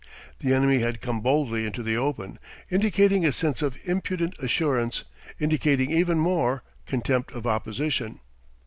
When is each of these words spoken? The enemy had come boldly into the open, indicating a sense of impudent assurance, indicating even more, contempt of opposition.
The 0.39 0.51
enemy 0.55 0.79
had 0.79 0.99
come 0.99 1.21
boldly 1.21 1.63
into 1.63 1.83
the 1.83 1.95
open, 1.95 2.39
indicating 2.71 3.23
a 3.23 3.31
sense 3.31 3.61
of 3.61 3.77
impudent 3.83 4.33
assurance, 4.39 5.03
indicating 5.39 5.91
even 5.91 6.17
more, 6.17 6.63
contempt 6.87 7.31
of 7.33 7.45
opposition. 7.45 8.19